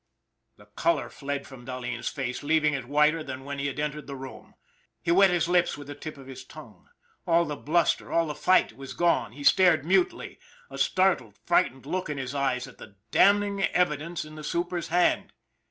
"The 0.57 0.65
color 0.65 1.09
fled 1.11 1.45
from 1.45 1.63
Dahleen's 1.63 2.07
face 2.07 2.41
leaving 2.41 2.73
it 2.73 2.87
whiter 2.87 3.23
than 3.23 3.45
when 3.45 3.59
he 3.59 3.67
had 3.67 3.79
entered 3.79 4.07
the 4.07 4.15
room. 4.15 4.55
He 4.99 5.11
wet 5.11 5.29
his 5.29 5.47
lips 5.47 5.77
with 5.77 5.85
the 5.85 5.93
tip 5.93 6.17
of 6.17 6.25
his 6.25 6.43
tongue. 6.43 6.89
All 7.27 7.45
the 7.45 7.55
bluster, 7.55 8.11
all 8.11 8.25
the 8.25 8.33
fight 8.33 8.75
was 8.75 8.93
gone. 8.93 9.33
He 9.33 9.43
stared 9.43 9.85
mutely, 9.85 10.39
a 10.71 10.79
startled, 10.79 11.37
frightened 11.45 11.85
look 11.85 12.09
in 12.09 12.17
his 12.17 12.33
eyes, 12.33 12.67
at 12.67 12.79
the 12.79 12.95
damning 13.11 13.61
evidence 13.63 14.25
in 14.25 14.33
the 14.33 14.43
super's 14.43 14.87
hand. 14.87 15.33